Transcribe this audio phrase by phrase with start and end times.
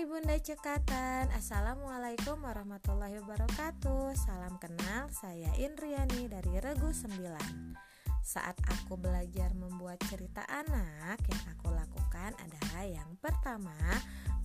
[0.00, 7.20] Bunda Cekatan Assalamualaikum warahmatullahi wabarakatuh Salam kenal, saya Indriani dari Regu 9
[8.24, 13.76] Saat aku belajar membuat cerita anak Yang aku lakukan adalah yang pertama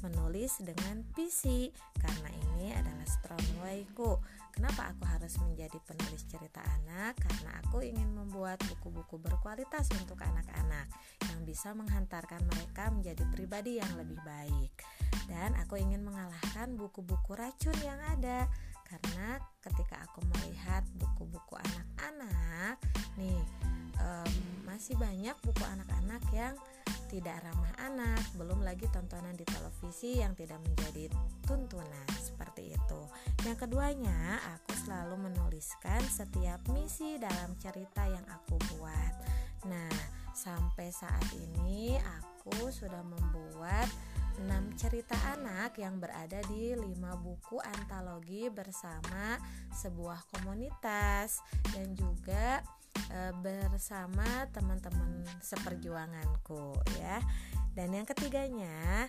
[0.04, 1.72] Menulis dengan PC
[2.04, 4.20] Karena ini adalah strong wayku
[4.52, 7.20] Kenapa aku harus menjadi penulis cerita anak?
[7.20, 10.88] Karena aku ingin membuat buku-buku berkualitas untuk anak-anak
[11.28, 14.75] yang bisa menghantarkan mereka menjadi pribadi yang lebih baik.
[15.26, 18.46] Dan aku ingin mengalahkan buku-buku racun yang ada
[18.86, 22.78] karena ketika aku melihat buku-buku anak-anak,
[23.18, 23.42] nih
[23.98, 24.34] um,
[24.70, 26.54] masih banyak buku anak-anak yang
[27.10, 31.10] tidak ramah anak, belum lagi tontonan di televisi yang tidak menjadi
[31.46, 33.02] tuntunan seperti itu.
[33.46, 39.14] Yang keduanya, aku selalu menuliskan setiap misi dalam cerita yang aku buat.
[39.70, 39.96] Nah,
[40.34, 44.15] sampai saat ini aku sudah membuat 6
[44.76, 46.84] cerita anak yang berada di 5
[47.24, 49.40] buku antologi bersama
[49.72, 51.40] sebuah komunitas
[51.72, 52.60] dan juga
[53.08, 57.24] e, bersama teman-teman seperjuanganku ya.
[57.76, 59.08] Dan yang ketiganya,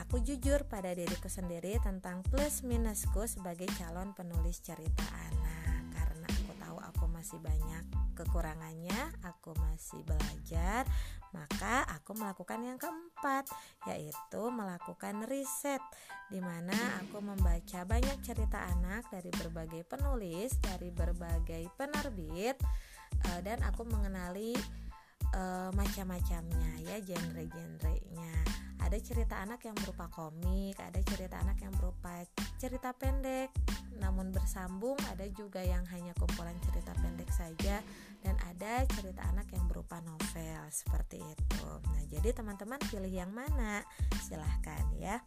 [0.00, 6.52] aku jujur pada diriku sendiri tentang plus minusku sebagai calon penulis cerita anak karena aku
[6.60, 10.86] tahu aku masih banyak kekurangannya, aku masih belajar,
[11.34, 13.50] maka aku melakukan yang keempat,
[13.90, 15.82] yaitu melakukan riset
[16.30, 22.56] di mana aku membaca banyak cerita anak dari berbagai penulis, dari berbagai penerbit
[23.28, 24.54] uh, dan aku mengenali
[25.34, 28.34] uh, macam-macamnya ya genre-genrenya.
[28.84, 32.20] Ada cerita anak yang berupa komik ada cerita anak yang berupa
[32.60, 33.48] cerita pendek
[33.98, 37.82] namun bersambung ada juga yang hanya kumpulan cerita pendek saja
[38.24, 41.66] dan ada cerita anak yang berupa novel seperti itu.
[41.92, 43.84] Nah jadi teman-teman pilih yang mana?
[44.24, 45.20] Silahkan ya.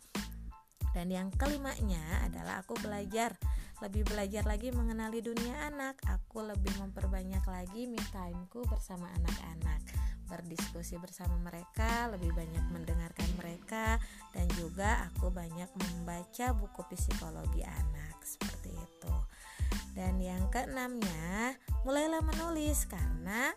[0.95, 3.37] Dan yang kelimanya adalah aku belajar.
[3.77, 6.01] Lebih belajar lagi mengenali dunia anak.
[6.09, 9.85] Aku lebih memperbanyak lagi me timeku bersama anak-anak
[10.27, 13.97] berdiskusi bersama mereka lebih banyak mendengarkan mereka
[14.35, 19.15] dan juga aku banyak membaca buku psikologi anak seperti itu
[19.97, 23.49] dan yang keenamnya mulailah menulis karena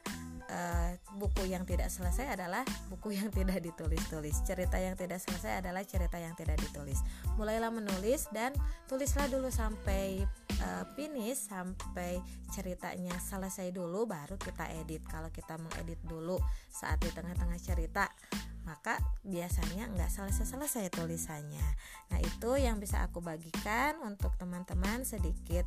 [0.49, 4.41] uh, buku yang tidak selesai adalah buku yang tidak ditulis-tulis.
[4.49, 7.05] Cerita yang tidak selesai adalah cerita yang tidak ditulis.
[7.37, 8.57] Mulailah menulis dan
[8.89, 10.25] tulislah dulu sampai
[10.65, 12.21] uh, finish sampai
[12.53, 15.05] ceritanya selesai dulu baru kita edit.
[15.09, 18.09] Kalau kita mengedit dulu saat di tengah-tengah cerita
[18.69, 21.65] maka biasanya nggak selesai-selesai tulisannya.
[22.13, 25.65] Nah itu yang bisa aku bagikan untuk teman-teman sedikit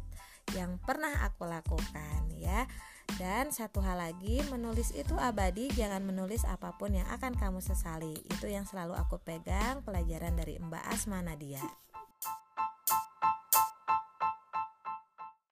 [0.54, 2.68] yang pernah aku lakukan ya.
[3.20, 8.16] Dan satu hal lagi, menulis itu abadi, jangan menulis apa pun yang akan kamu sesali.
[8.26, 11.62] Itu yang selalu aku pegang pelajaran dari Mbak Asma Nadia.